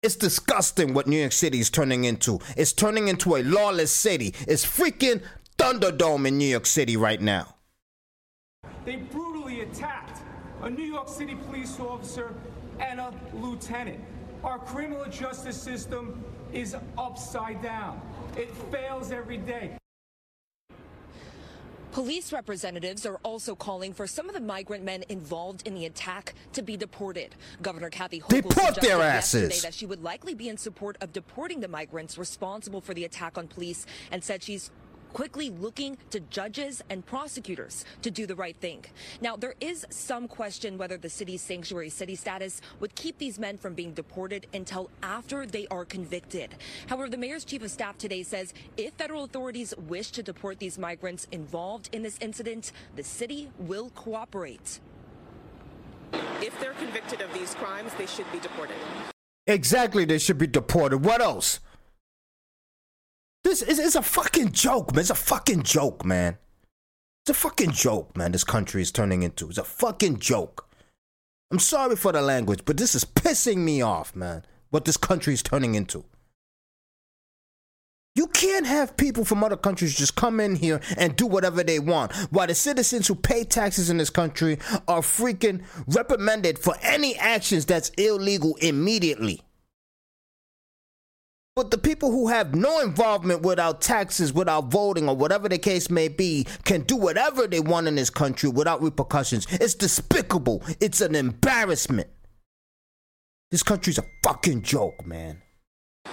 [0.01, 2.38] It's disgusting what New York City is turning into.
[2.57, 4.34] It's turning into a lawless city.
[4.46, 5.20] It's freaking
[5.59, 7.57] Thunderdome in New York City right now.
[8.84, 10.07] They brutally attacked
[10.62, 12.34] a New York City police officer
[12.80, 14.00] and a lieutenant.
[14.44, 18.00] Our criminal justice system is upside down.
[18.36, 19.76] It fails every day.
[21.92, 26.34] Police representatives are also calling for some of the migrant men involved in the attack
[26.52, 27.34] to be deported.
[27.62, 29.62] Governor Kathy Hochul Deport suggested their yesterday asses.
[29.62, 33.36] that she would likely be in support of deporting the migrants responsible for the attack
[33.36, 34.70] on police and said she's
[35.12, 38.84] quickly looking to judges and prosecutors to do the right thing.
[39.20, 43.59] Now, there is some question whether the city's sanctuary city status would keep these men
[43.59, 46.54] from being deported until after they are convicted.
[46.86, 50.78] However, the mayor's chief of staff today says if federal authorities wish to deport these
[50.78, 54.80] migrants involved in this incident, the city will cooperate.
[56.40, 58.76] If they're convicted of these crimes, they should be deported.
[59.46, 61.04] Exactly, they should be deported.
[61.04, 61.61] What else?
[63.45, 65.01] This is it's a fucking joke, man.
[65.01, 66.39] It's a fucking joke, man.
[67.22, 68.32] It's a fucking joke, man.
[68.32, 69.49] This country is turning into.
[69.49, 70.68] It's a fucking joke.
[71.51, 74.45] I'm sorry for the language, but this is pissing me off, man.
[74.70, 76.05] What this country is turning into.
[78.14, 81.78] You can't have people from other countries just come in here and do whatever they
[81.78, 84.59] want, while the citizens who pay taxes in this country
[84.89, 89.41] are freaking reprimanded for any actions that's illegal immediately.
[91.59, 95.90] But the people who have no involvement without taxes, without voting, or whatever the case
[95.90, 99.44] may be, can do whatever they want in this country without repercussions.
[99.50, 100.62] It's despicable.
[100.78, 102.11] It's an embarrassment.
[103.50, 105.42] This country's a fucking joke, man.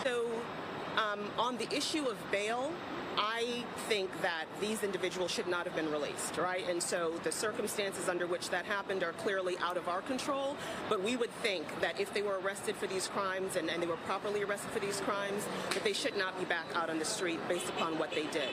[0.04, 0.26] So,
[0.98, 2.65] um, on the issue of bail,
[3.88, 6.68] think that these individuals should not have been released, right?
[6.70, 10.58] And so the circumstances under which that happened are clearly out of our control.
[10.90, 13.88] But we would think that if they were arrested for these crimes and, and they
[13.88, 17.06] were properly arrested for these crimes, that they should not be back out on the
[17.06, 18.50] street based upon what they did.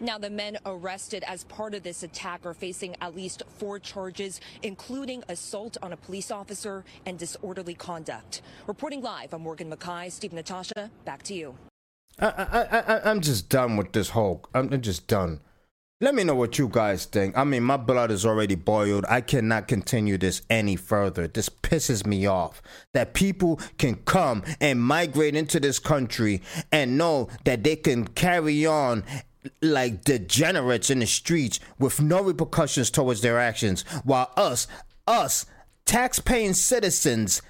[0.00, 4.40] Now, the men arrested as part of this attack are facing at least four charges,
[4.64, 8.42] including assault on a police officer and disorderly conduct.
[8.66, 10.10] Reporting live, I'm Morgan McKay.
[10.10, 11.54] Steve Natasha, back to you.
[12.18, 14.44] I, I, I, I'm just done with this whole.
[14.54, 15.40] I'm just done.
[16.00, 17.38] Let me know what you guys think.
[17.38, 19.04] I mean, my blood is already boiled.
[19.08, 21.28] I cannot continue this any further.
[21.28, 22.60] This pisses me off
[22.92, 26.42] that people can come and migrate into this country
[26.72, 29.04] and know that they can carry on
[29.60, 34.66] like degenerates in the streets with no repercussions towards their actions, while us,
[35.06, 35.46] us,
[35.84, 37.42] tax-paying citizens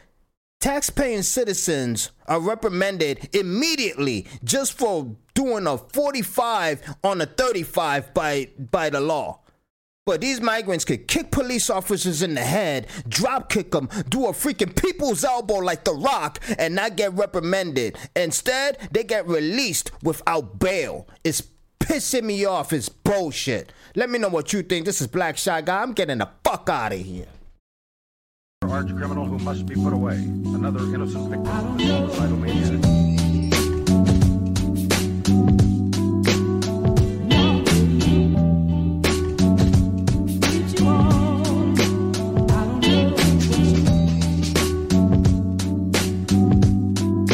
[0.62, 8.88] tax-paying citizens are reprimanded immediately just for doing a 45 on a 35 by by
[8.88, 9.40] the law.
[10.06, 14.32] But these migrants could kick police officers in the head, drop kick them, do a
[14.32, 17.96] freaking people's elbow like The Rock, and not get reprimanded.
[18.16, 21.08] Instead, they get released without bail.
[21.22, 21.42] It's
[21.78, 22.72] pissing me off.
[22.72, 23.72] It's bullshit.
[23.94, 24.86] Let me know what you think.
[24.86, 25.82] This is Black Shy Guy.
[25.82, 27.26] I'm getting the fuck out of here
[28.70, 30.16] arch criminal who must be put away.
[30.16, 33.22] Another innocent victim of the homicidal maniac.